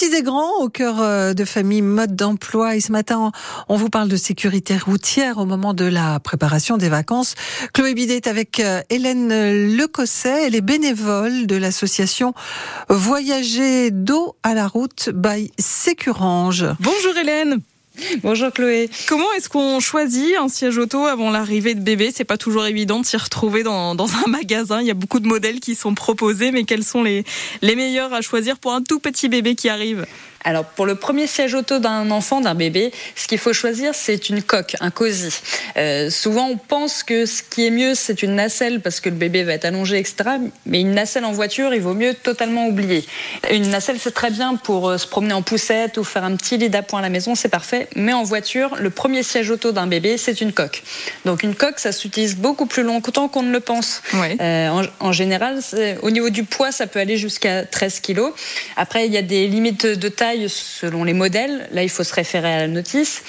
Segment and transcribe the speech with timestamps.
[0.00, 2.74] Petits et grands au cœur euh, de famille, mode d'emploi.
[2.74, 3.32] Et ce matin,
[3.68, 7.34] on vous parle de sécurité routière au moment de la préparation des vacances.
[7.74, 9.28] Chloé Bidet est avec euh, Hélène
[9.76, 10.46] Lecosset.
[10.46, 12.32] Elle est bénévole de l'association
[12.88, 16.64] Voyager d'eau à la route by Sécurange.
[16.80, 17.60] Bonjour Hélène.
[18.22, 18.88] Bonjour Chloé.
[19.08, 22.10] Comment est-ce qu'on choisit un siège auto avant l'arrivée de bébé?
[22.14, 24.80] C'est pas toujours évident de s'y retrouver dans, un magasin.
[24.80, 27.24] Il y a beaucoup de modèles qui sont proposés, mais quels sont les
[27.62, 30.06] meilleurs à choisir pour un tout petit bébé qui arrive?
[30.42, 34.30] Alors pour le premier siège auto d'un enfant, d'un bébé, ce qu'il faut choisir, c'est
[34.30, 35.34] une coque, un cosy.
[35.76, 39.16] Euh, souvent, on pense que ce qui est mieux, c'est une nacelle parce que le
[39.16, 40.16] bébé va être allongé, etc.
[40.64, 43.04] Mais une nacelle en voiture, il vaut mieux totalement oublier.
[43.50, 46.56] Une nacelle, c'est très bien pour euh, se promener en poussette ou faire un petit
[46.56, 47.88] lit d'appoint à la maison, c'est parfait.
[47.94, 50.82] Mais en voiture, le premier siège auto d'un bébé, c'est une coque.
[51.26, 54.02] Donc une coque, ça s'utilise beaucoup plus longtemps qu'on ne le pense.
[54.14, 55.60] Euh, en, en, général,
[56.02, 58.20] au niveau du poids, ça peut aller jusqu'à 13 kg.
[58.76, 61.68] Après, il y a des limites de taille selon les modèles.
[61.72, 63.22] Là, il faut se référer à la notice.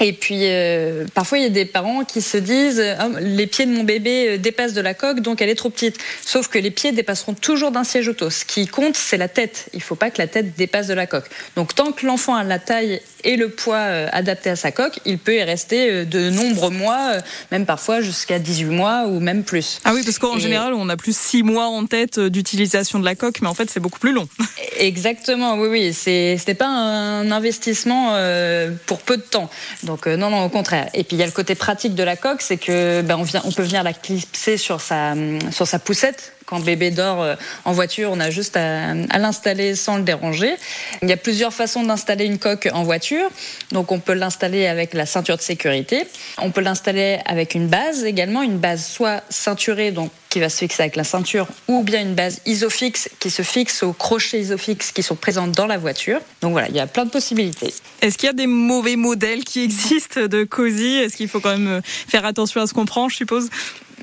[0.00, 3.64] Et puis, euh, parfois, il y a des parents qui se disent oh, les pieds
[3.64, 5.98] de mon bébé euh, dépassent de la coque, donc elle est trop petite.
[6.24, 8.28] Sauf que les pieds dépasseront toujours d'un siège auto.
[8.28, 9.66] Ce qui compte, c'est la tête.
[9.72, 11.26] Il ne faut pas que la tête dépasse de la coque.
[11.54, 14.98] Donc, tant que l'enfant a la taille et le poids euh, adapté à sa coque,
[15.04, 17.12] il peut y rester de nombreux mois,
[17.52, 19.80] même parfois jusqu'à 18 mois ou même plus.
[19.84, 23.14] Ah oui, parce qu'en général, on a plus 6 mois en tête d'utilisation de la
[23.14, 24.28] coque, mais en fait, c'est beaucoup plus long.
[24.76, 25.94] Exactement, oui, oui.
[25.94, 28.14] Ce n'est pas un investissement
[28.86, 29.50] pour peu de temps.
[29.82, 30.88] Donc euh, non, non, au contraire.
[30.94, 33.22] Et puis il y a le côté pratique de la coque, c'est que ben, on,
[33.22, 35.14] vient, on peut venir la clipser sur sa,
[35.50, 39.96] sur sa poussette quand bébé dort euh, en voiture, on a juste à, l'installer sans
[39.96, 40.54] le déranger.
[41.02, 43.28] Il y a plusieurs façons d'installer une coque en voiture.
[43.72, 46.04] Donc on peut l'installer avec la ceinture de sécurité.
[46.38, 50.58] On peut l'installer avec une base également, une base soit ceinturée, donc qui va se
[50.58, 54.92] fixer avec la ceinture, ou bien une base isofix qui se fixe aux crochets isofix
[54.92, 56.20] qui sont présents dans la voiture.
[56.40, 57.72] Donc voilà, il y a plein de possibilités.
[58.00, 61.56] Est-ce qu'il y a des mauvais modèles qui existent de COSI Est-ce qu'il faut quand
[61.56, 63.48] même faire attention à ce qu'on prend, je suppose?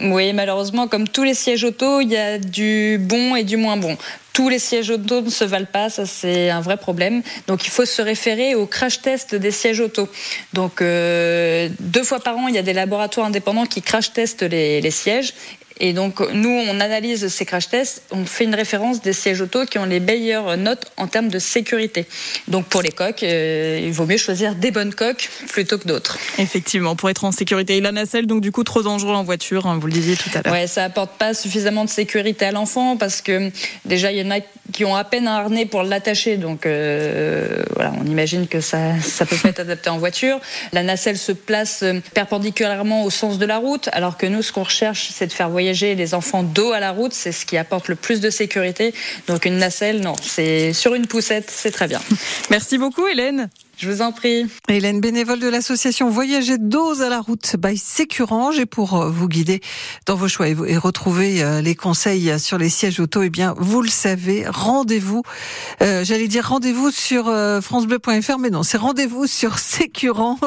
[0.00, 3.76] Oui, malheureusement, comme tous les sièges auto, il y a du bon et du moins
[3.76, 3.96] bon.
[4.32, 7.22] Tous les sièges auto ne se valent pas, ça c'est un vrai problème.
[7.46, 10.08] Donc il faut se référer au crash test des sièges auto.
[10.52, 14.42] Donc euh, deux fois par an, il y a des laboratoires indépendants qui crash testent
[14.42, 15.34] les, les sièges
[15.80, 19.64] et donc, nous, on analyse ces crash tests, on fait une référence des sièges auto
[19.64, 22.06] qui ont les meilleures notes en termes de sécurité.
[22.48, 26.18] Donc, pour les coques, euh, il vaut mieux choisir des bonnes coques plutôt que d'autres.
[26.38, 27.78] Effectivement, pour être en sécurité.
[27.78, 30.28] Et la nacelle, donc, du coup, trop dangereux en voiture, hein, vous le disiez tout
[30.34, 30.52] à l'heure.
[30.52, 33.50] Ouais, ça apporte pas suffisamment de sécurité à l'enfant parce que
[33.86, 34.40] déjà, il y en a
[34.80, 36.38] qui ont à peine un harnais pour l'attacher.
[36.38, 40.40] Donc, euh, voilà, on imagine que ça, ça peut pas être adapté en voiture.
[40.72, 44.62] La nacelle se place perpendiculairement au sens de la route, alors que nous, ce qu'on
[44.62, 47.88] recherche, c'est de faire voyager les enfants dos à la route, c'est ce qui apporte
[47.88, 48.94] le plus de sécurité.
[49.26, 52.00] Donc une nacelle, non, c'est sur une poussette, c'est très bien.
[52.48, 53.50] Merci beaucoup Hélène.
[53.80, 54.44] Je vous en prie.
[54.68, 58.58] Hélène, bénévole de l'association Voyager dos à la route by Sécurange.
[58.58, 59.62] Et pour euh, vous guider
[60.04, 63.80] dans vos choix et retrouver euh, les conseils sur les sièges auto, eh bien, vous
[63.80, 65.22] le savez, rendez-vous.
[65.80, 67.32] Euh, J'allais dire rendez-vous sur
[67.62, 70.44] francebleu.fr, mais non, c'est rendez-vous sur sécurange.fr.